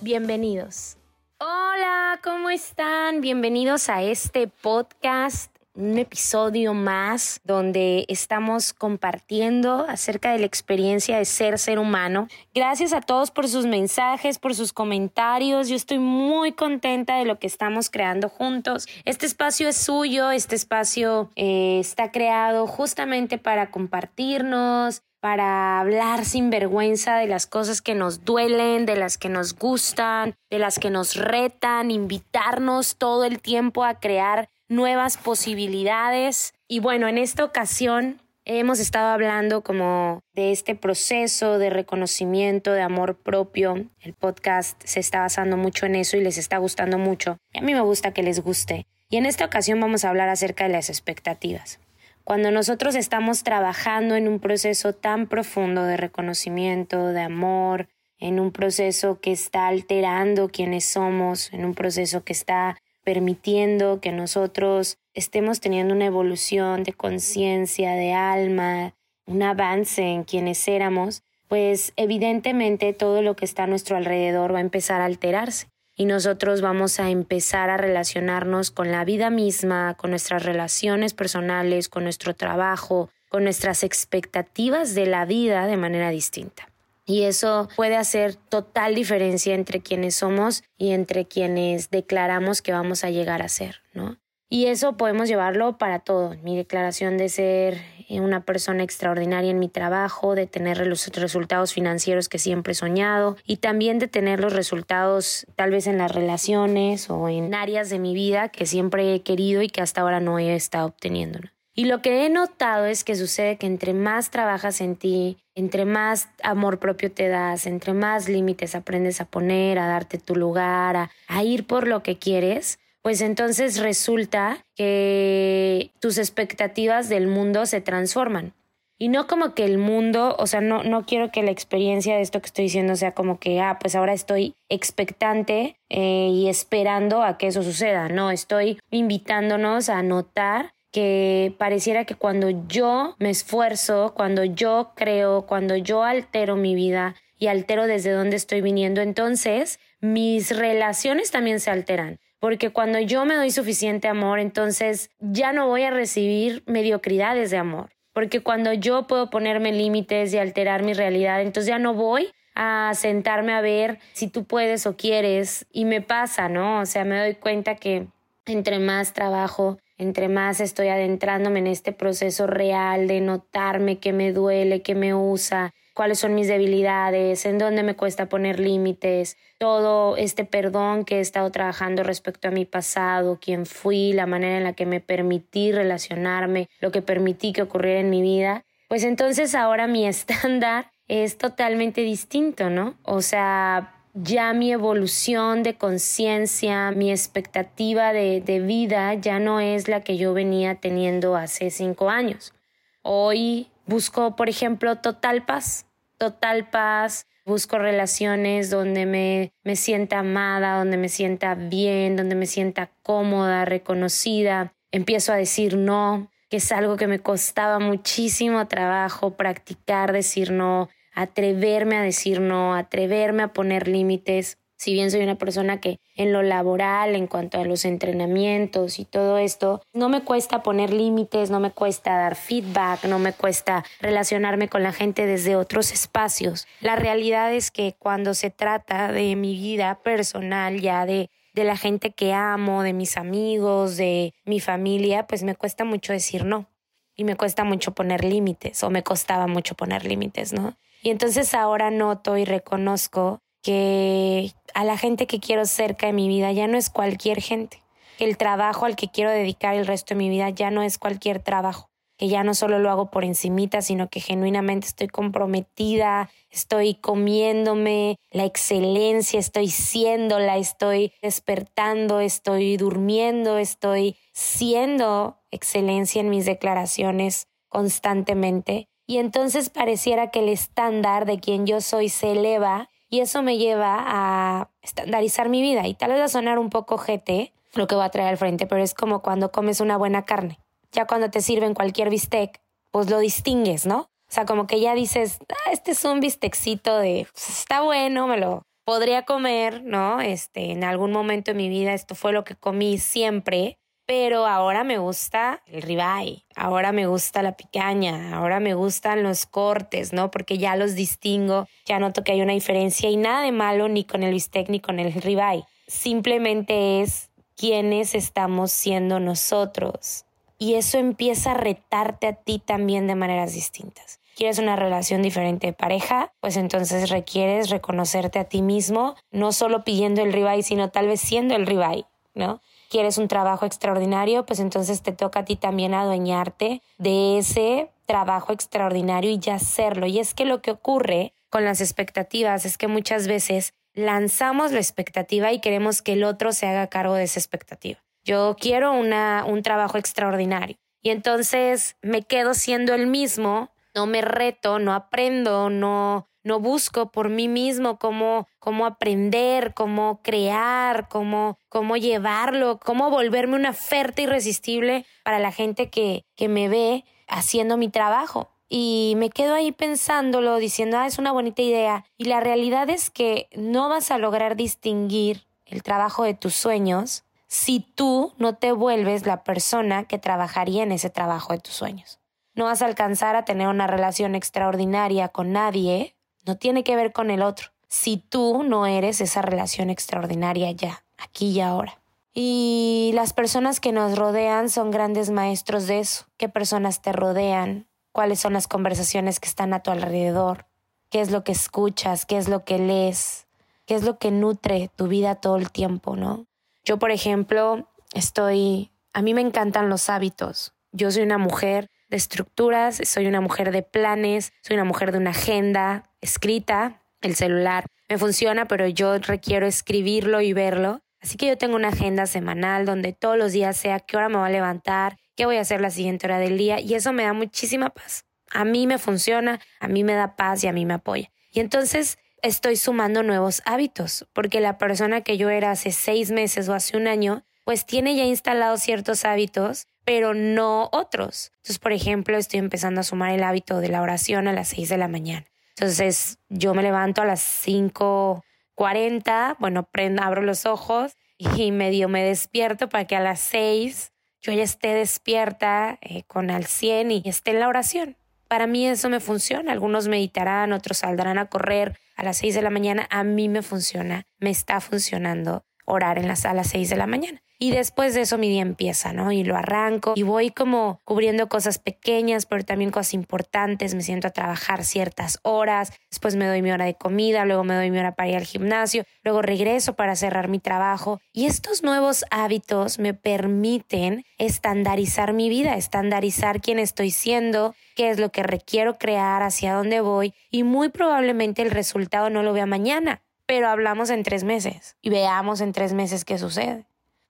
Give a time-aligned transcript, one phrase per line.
[0.00, 0.96] bienvenidos.
[1.38, 3.20] Hola, ¿cómo están?
[3.20, 11.24] Bienvenidos a este podcast un episodio más donde estamos compartiendo acerca de la experiencia de
[11.24, 12.28] ser ser humano.
[12.54, 15.68] Gracias a todos por sus mensajes, por sus comentarios.
[15.68, 18.88] Yo estoy muy contenta de lo que estamos creando juntos.
[19.04, 26.50] Este espacio es suyo, este espacio eh, está creado justamente para compartirnos, para hablar sin
[26.50, 30.88] vergüenza de las cosas que nos duelen, de las que nos gustan, de las que
[30.88, 36.54] nos retan, invitarnos todo el tiempo a crear nuevas posibilidades.
[36.68, 42.82] Y bueno, en esta ocasión hemos estado hablando como de este proceso de reconocimiento, de
[42.82, 43.84] amor propio.
[43.98, 47.36] El podcast se está basando mucho en eso y les está gustando mucho.
[47.52, 48.86] Y a mí me gusta que les guste.
[49.08, 51.80] Y en esta ocasión vamos a hablar acerca de las expectativas.
[52.26, 57.86] Cuando nosotros estamos trabajando en un proceso tan profundo de reconocimiento, de amor,
[58.18, 64.10] en un proceso que está alterando quienes somos, en un proceso que está permitiendo que
[64.10, 71.92] nosotros estemos teniendo una evolución de conciencia, de alma, un avance en quienes éramos, pues
[71.94, 76.60] evidentemente todo lo que está a nuestro alrededor va a empezar a alterarse y nosotros
[76.60, 82.34] vamos a empezar a relacionarnos con la vida misma, con nuestras relaciones personales, con nuestro
[82.34, 86.68] trabajo, con nuestras expectativas de la vida de manera distinta.
[87.06, 93.04] Y eso puede hacer total diferencia entre quienes somos y entre quienes declaramos que vamos
[93.04, 94.16] a llegar a ser, ¿no?
[94.48, 96.36] Y eso podemos llevarlo para todo.
[96.42, 97.80] Mi declaración de ser
[98.10, 103.36] una persona extraordinaria en mi trabajo, de tener los resultados financieros que siempre he soñado
[103.44, 107.98] y también de tener los resultados tal vez en las relaciones o en áreas de
[107.98, 111.40] mi vida que siempre he querido y que hasta ahora no he estado obteniendo.
[111.78, 115.84] Y lo que he notado es que sucede que entre más trabajas en ti, entre
[115.84, 120.96] más amor propio te das, entre más límites aprendes a poner, a darte tu lugar,
[120.96, 127.64] a, a ir por lo que quieres, pues entonces resulta que tus expectativas del mundo
[127.64, 128.52] se transforman.
[128.98, 132.22] Y no como que el mundo, o sea, no, no quiero que la experiencia de
[132.22, 137.22] esto que estoy diciendo sea como que, ah, pues ahora estoy expectante eh, y esperando
[137.22, 138.08] a que eso suceda.
[138.08, 145.46] No, estoy invitándonos a notar que pareciera que cuando yo me esfuerzo, cuando yo creo,
[145.46, 151.60] cuando yo altero mi vida y altero desde dónde estoy viniendo, entonces mis relaciones también
[151.60, 152.18] se alteran.
[152.46, 157.56] Porque cuando yo me doy suficiente amor, entonces ya no voy a recibir mediocridades de
[157.56, 157.90] amor.
[158.12, 162.92] Porque cuando yo puedo ponerme límites y alterar mi realidad, entonces ya no voy a
[162.94, 165.66] sentarme a ver si tú puedes o quieres.
[165.72, 166.78] Y me pasa, ¿no?
[166.78, 168.06] O sea, me doy cuenta que
[168.44, 174.32] entre más trabajo, entre más estoy adentrándome en este proceso real de notarme qué me
[174.32, 180.18] duele, qué me usa, cuáles son mis debilidades, en dónde me cuesta poner límites, todo
[180.18, 184.64] este perdón que he estado trabajando respecto a mi pasado, quién fui, la manera en
[184.64, 189.54] la que me permití relacionarme, lo que permití que ocurriera en mi vida, pues entonces
[189.54, 192.98] ahora mi estándar es totalmente distinto, ¿no?
[193.02, 199.88] O sea, ya mi evolución de conciencia, mi expectativa de, de, vida ya no es
[199.88, 202.52] la que yo venía teniendo hace cinco años.
[203.00, 205.86] Hoy busco, por ejemplo, total paz,
[206.18, 212.46] total paz busco relaciones donde me, me sienta amada, donde me sienta bien, donde me
[212.46, 214.74] sienta cómoda, reconocida.
[214.90, 220.90] Empiezo a decir no, que es algo que me costaba muchísimo trabajo practicar, decir no,
[221.14, 224.58] atreverme a decir no, atreverme a poner límites.
[224.76, 229.04] Si bien soy una persona que en lo laboral, en cuanto a los entrenamientos y
[229.04, 233.84] todo esto, no me cuesta poner límites, no me cuesta dar feedback, no me cuesta
[234.00, 236.66] relacionarme con la gente desde otros espacios.
[236.80, 241.76] La realidad es que cuando se trata de mi vida personal, ya de de la
[241.78, 246.68] gente que amo, de mis amigos, de mi familia, pues me cuesta mucho decir no.
[247.16, 250.76] Y me cuesta mucho poner límites, o me costaba mucho poner límites, ¿no?
[251.02, 256.28] Y entonces ahora noto y reconozco que a la gente que quiero cerca de mi
[256.28, 257.82] vida ya no es cualquier gente.
[258.20, 261.40] El trabajo al que quiero dedicar el resto de mi vida ya no es cualquier
[261.40, 266.94] trabajo que ya no solo lo hago por encimita, sino que genuinamente estoy comprometida, estoy
[266.94, 277.48] comiéndome la excelencia, estoy siéndola, estoy despertando, estoy durmiendo, estoy siendo excelencia en mis declaraciones
[277.68, 278.88] constantemente.
[279.06, 283.58] Y entonces pareciera que el estándar de quien yo soy se eleva y eso me
[283.58, 285.86] lleva a estandarizar mi vida.
[285.86, 288.38] Y tal vez va a sonar un poco GT lo que voy a traer al
[288.38, 290.58] frente, pero es como cuando comes una buena carne
[290.96, 292.60] ya cuando te sirven cualquier bistec,
[292.90, 293.98] pues lo distingues, ¿no?
[293.98, 298.26] O sea, como que ya dices, ah, este es un bistecito de, pues, está bueno,
[298.26, 300.20] me lo podría comer, ¿no?
[300.20, 304.84] Este, en algún momento de mi vida esto fue lo que comí siempre, pero ahora
[304.84, 310.30] me gusta el ribeye, ahora me gusta la picaña, ahora me gustan los cortes, ¿no?
[310.30, 314.04] Porque ya los distingo, ya noto que hay una diferencia y nada de malo ni
[314.04, 315.64] con el bistec ni con el ribeye.
[315.88, 320.24] Simplemente es quienes estamos siendo nosotros
[320.58, 324.20] y eso empieza a retarte a ti también de maneras distintas.
[324.36, 326.32] ¿Quieres una relación diferente de pareja?
[326.40, 331.20] Pues entonces requieres reconocerte a ti mismo, no solo pidiendo el ribeye, sino tal vez
[331.22, 332.04] siendo el ribeye,
[332.34, 332.60] ¿no?
[332.90, 334.46] ¿Quieres un trabajo extraordinario?
[334.46, 340.06] Pues entonces te toca a ti también adueñarte de ese trabajo extraordinario y ya hacerlo.
[340.06, 344.78] Y es que lo que ocurre con las expectativas es que muchas veces lanzamos la
[344.78, 347.98] expectativa y queremos que el otro se haga cargo de esa expectativa.
[348.24, 350.76] Yo quiero una, un trabajo extraordinario.
[351.02, 357.10] Y entonces me quedo siendo el mismo, no me reto, no aprendo, no, no busco
[357.10, 364.22] por mí mismo cómo, cómo aprender, cómo crear, cómo, cómo llevarlo, cómo volverme una oferta
[364.22, 368.48] irresistible para la gente que, que me ve haciendo mi trabajo.
[368.68, 372.04] Y me quedo ahí pensándolo, diciendo, ah, es una bonita idea.
[372.16, 377.24] Y la realidad es que no vas a lograr distinguir el trabajo de tus sueños
[377.48, 382.20] si tú no te vuelves la persona que trabajaría en ese trabajo de tus sueños.
[382.54, 386.15] No vas a alcanzar a tener una relación extraordinaria con nadie,
[386.46, 387.70] no tiene que ver con el otro.
[387.88, 392.00] Si tú no eres esa relación extraordinaria ya, aquí y ahora.
[392.32, 396.26] Y las personas que nos rodean son grandes maestros de eso.
[396.36, 397.86] ¿Qué personas te rodean?
[398.12, 400.66] ¿Cuáles son las conversaciones que están a tu alrededor?
[401.10, 402.26] ¿Qué es lo que escuchas?
[402.26, 403.46] ¿Qué es lo que lees?
[403.86, 406.46] ¿Qué es lo que nutre tu vida todo el tiempo, no?
[406.84, 410.74] Yo, por ejemplo, estoy, a mí me encantan los hábitos.
[410.92, 415.18] Yo soy una mujer de estructuras, soy una mujer de planes, soy una mujer de
[415.18, 421.00] una agenda escrita, el celular me funciona, pero yo requiero escribirlo y verlo.
[421.20, 424.36] Así que yo tengo una agenda semanal donde todos los días sea qué hora me
[424.36, 427.24] voy a levantar, qué voy a hacer la siguiente hora del día y eso me
[427.24, 428.24] da muchísima paz.
[428.52, 431.30] A mí me funciona, a mí me da paz y a mí me apoya.
[431.50, 436.68] Y entonces estoy sumando nuevos hábitos, porque la persona que yo era hace seis meses
[436.68, 441.50] o hace un año, pues tiene ya instalados ciertos hábitos, pero no otros.
[441.56, 444.88] Entonces, por ejemplo, estoy empezando a sumar el hábito de la oración a las seis
[444.88, 445.44] de la mañana.
[445.70, 448.42] Entonces, yo me levanto a las cinco
[448.76, 454.12] cuarenta, bueno, prendo, abro los ojos y medio me despierto para que a las seis
[454.40, 458.16] yo ya esté despierta eh, con al 100 y esté en la oración.
[458.46, 459.72] Para mí eso me funciona.
[459.72, 463.08] Algunos meditarán, otros saldrán a correr a las 6 de la mañana.
[463.10, 467.08] A mí me funciona, me está funcionando orar en las, a las 6 de la
[467.08, 467.42] mañana.
[467.58, 469.32] Y después de eso mi día empieza, ¿no?
[469.32, 473.94] Y lo arranco y voy como cubriendo cosas pequeñas, pero también cosas importantes.
[473.94, 477.74] Me siento a trabajar ciertas horas, después me doy mi hora de comida, luego me
[477.74, 481.20] doy mi hora para ir al gimnasio, luego regreso para cerrar mi trabajo.
[481.32, 488.18] Y estos nuevos hábitos me permiten estandarizar mi vida, estandarizar quién estoy siendo, qué es
[488.18, 492.66] lo que requiero crear, hacia dónde voy y muy probablemente el resultado no lo vea
[492.66, 496.86] mañana, pero hablamos en tres meses y veamos en tres meses qué sucede.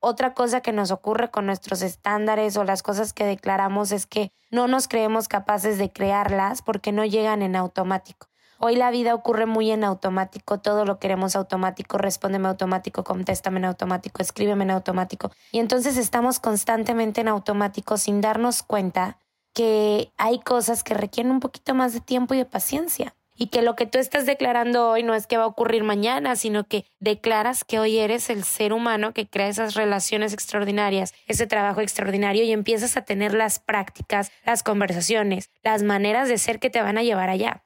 [0.09, 4.31] Otra cosa que nos ocurre con nuestros estándares o las cosas que declaramos es que
[4.53, 8.29] no nos creemos capaces de crearlas porque no llegan en automático.
[8.61, 13.65] Hoy la vida ocurre muy en automático, todo lo queremos automático, respóndeme automático, contéstame en
[13.65, 15.33] automático, escríbeme en automático.
[15.51, 19.19] Y entonces estamos constantemente en automático sin darnos cuenta
[19.55, 23.16] que hay cosas que requieren un poquito más de tiempo y de paciencia.
[23.37, 26.37] Y que lo que tú estás declarando hoy no es que va a ocurrir mañana,
[26.37, 31.47] sino que declaras que hoy eres el ser humano que crea esas relaciones extraordinarias, ese
[31.47, 36.71] trabajo extraordinario y empiezas a tener las prácticas, las conversaciones, las maneras de ser que
[36.71, 37.63] te van a llevar allá.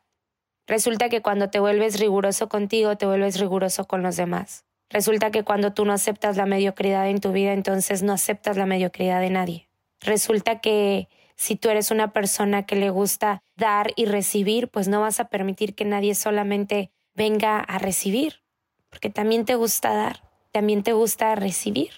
[0.66, 4.64] Resulta que cuando te vuelves riguroso contigo, te vuelves riguroso con los demás.
[4.88, 8.66] Resulta que cuando tú no aceptas la mediocridad en tu vida, entonces no aceptas la
[8.66, 9.68] mediocridad de nadie.
[10.00, 11.08] Resulta que
[11.40, 15.30] si tú eres una persona que le gusta dar y recibir, pues no vas a
[15.30, 18.42] permitir que nadie solamente venga a recibir,
[18.90, 21.92] porque también te gusta dar, también te gusta recibir.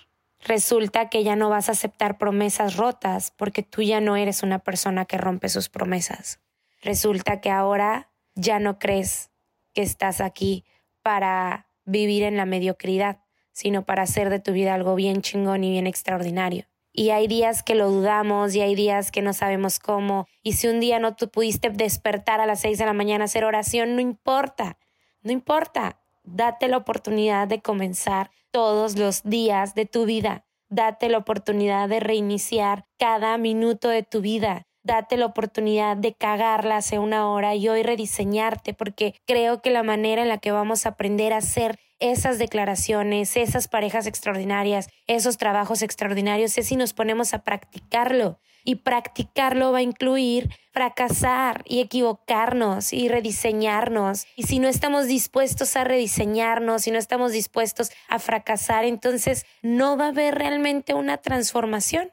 [0.45, 4.61] Resulta que ya no vas a aceptar promesas rotas porque tú ya no eres una
[4.61, 6.39] persona que rompe sus promesas.
[6.81, 9.33] Resulta que ahora ya no crees
[9.75, 10.65] que estás aquí
[11.03, 15.73] para vivir en la mediocridad, sino para hacer de tu vida algo bien chingón y
[15.73, 16.67] bien extraordinario.
[16.93, 20.27] Y hay días que lo dudamos y hay días que no sabemos cómo.
[20.43, 23.27] Y si un día no tú pudiste despertar a las seis de la mañana a
[23.27, 24.79] hacer oración, no importa,
[25.23, 25.99] no importa.
[26.25, 30.45] Date la oportunidad de comenzar todos los días de tu vida.
[30.69, 36.79] Date la oportunidad de reiniciar cada minuto de tu vida date la oportunidad de cagarla
[36.79, 40.87] hace una hora y hoy rediseñarte, porque creo que la manera en la que vamos
[40.87, 46.93] a aprender a hacer esas declaraciones, esas parejas extraordinarias, esos trabajos extraordinarios es si nos
[46.93, 48.41] ponemos a practicarlo.
[48.65, 54.27] Y practicarlo va a incluir fracasar y equivocarnos y rediseñarnos.
[54.37, 59.97] Y si no estamos dispuestos a rediseñarnos, si no estamos dispuestos a fracasar, entonces no
[59.97, 62.13] va a haber realmente una transformación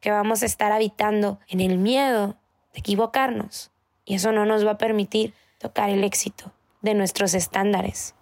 [0.00, 2.36] que vamos a estar habitando en el miedo
[2.72, 3.70] de equivocarnos.
[4.04, 8.14] Y eso no nos va a permitir tocar el éxito de nuestros estándares,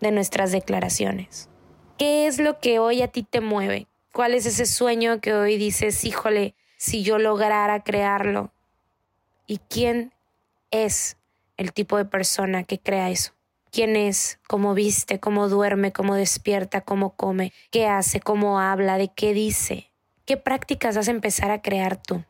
[0.00, 1.48] de nuestras declaraciones.
[1.98, 3.86] ¿Qué es lo que hoy a ti te mueve?
[4.12, 8.52] ¿Cuál es ese sueño que hoy dices, híjole, si yo lograra crearlo?
[9.46, 10.12] ¿Y quién
[10.70, 11.16] es
[11.56, 13.32] el tipo de persona que crea eso?
[13.70, 14.38] ¿Quién es?
[14.46, 15.20] ¿Cómo viste?
[15.20, 15.92] ¿Cómo duerme?
[15.92, 16.80] ¿Cómo despierta?
[16.80, 17.52] ¿Cómo come?
[17.70, 18.20] ¿Qué hace?
[18.20, 18.98] ¿Cómo habla?
[18.98, 19.90] ¿De qué dice?
[20.24, 22.24] ¿Qué prácticas vas a empezar a crear tú?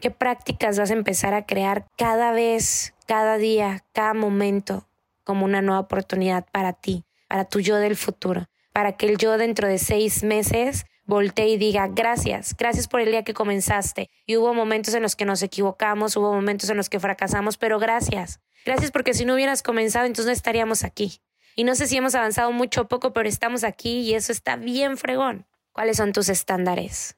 [0.00, 4.86] ¿Qué prácticas vas a empezar a crear cada vez, cada día, cada momento
[5.24, 8.46] como una nueva oportunidad para ti, para tu yo del futuro?
[8.72, 13.10] Para que el yo dentro de seis meses voltee y diga gracias, gracias por el
[13.10, 14.10] día que comenzaste.
[14.26, 17.78] Y hubo momentos en los que nos equivocamos, hubo momentos en los que fracasamos, pero
[17.78, 18.40] gracias.
[18.64, 21.20] Gracias porque si no hubieras comenzado, entonces no estaríamos aquí.
[21.56, 24.56] Y no sé si hemos avanzado mucho o poco, pero estamos aquí y eso está
[24.56, 25.46] bien fregón.
[25.72, 27.16] ¿Cuáles son tus estándares?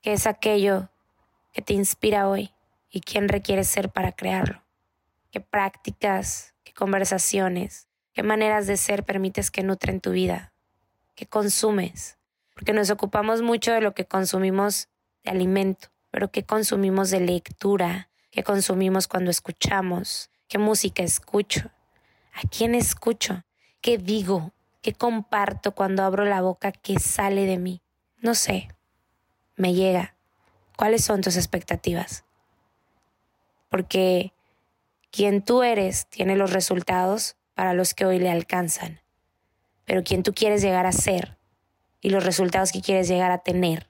[0.00, 0.90] ¿Qué es aquello
[1.52, 2.52] que te inspira hoy
[2.90, 4.62] y quién requieres ser para crearlo?
[5.30, 10.52] ¿Qué prácticas, conversaciones, qué maneras de ser permites que nutren tu vida?
[11.14, 12.18] ¿Qué consumes?
[12.54, 14.88] Porque nos ocupamos mucho de lo que consumimos
[15.22, 18.10] de alimento, pero ¿qué consumimos de lectura?
[18.30, 20.30] ¿Qué consumimos cuando escuchamos?
[20.48, 21.70] ¿Qué música escucho?
[22.32, 23.44] ¿A quién escucho?
[23.80, 24.52] ¿Qué digo?
[24.82, 26.72] ¿Qué comparto cuando abro la boca?
[26.72, 27.80] ¿Qué sale de mí?
[28.18, 28.68] No sé
[29.56, 30.14] me llega.
[30.76, 32.24] ¿Cuáles son tus expectativas?
[33.68, 34.32] Porque
[35.14, 39.00] quien tú eres tiene los resultados para los que hoy le alcanzan,
[39.84, 41.38] pero quien tú quieres llegar a ser
[42.00, 43.86] y los resultados que quieres llegar a tener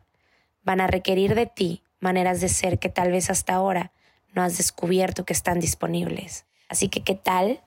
[0.65, 3.91] van a requerir de ti maneras de ser que tal vez hasta ahora
[4.35, 6.45] no has descubierto que están disponibles.
[6.69, 7.63] Así que, ¿qué tal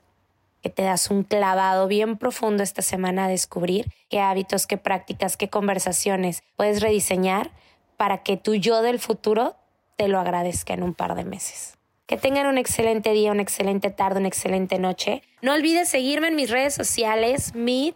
[0.61, 5.35] que te das un clavado bien profundo esta semana a descubrir qué hábitos, qué prácticas,
[5.35, 7.49] qué conversaciones puedes rediseñar
[7.97, 9.55] para que tu yo del futuro
[9.95, 11.76] te lo agradezca en un par de meses.
[12.07, 15.21] Que tengan un excelente día, una excelente tarde, una excelente noche.
[15.41, 17.91] No olvides seguirme en mis redes sociales, mit-ruiz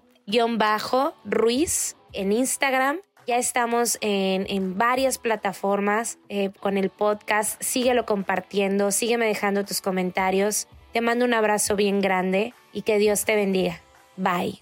[2.12, 3.00] en Instagram.
[3.26, 7.62] Ya estamos en, varias plataformas eh, con el podcast.
[7.64, 10.68] Síguelo compartiendo, sígueme dejando tus comentarios.
[10.92, 13.80] Te mando un abrazo bien grande y que Dios te bendiga.
[14.18, 14.62] Bye.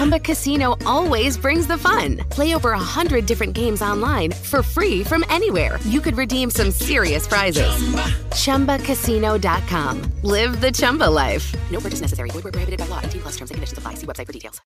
[0.00, 2.16] Chumba Casino always brings the fun.
[2.30, 5.78] Play over a hundred different games online for free from anywhere.
[5.84, 7.68] You could redeem some serious prizes.
[8.32, 8.78] Chumba.
[8.78, 10.12] ChumbaCasino.com.
[10.22, 11.54] Live the Chumba life.
[11.70, 12.30] No purchase necessary.
[12.30, 13.00] Void where prohibited by law.
[13.02, 13.94] T plus terms and conditions apply.
[14.00, 14.62] See website for details.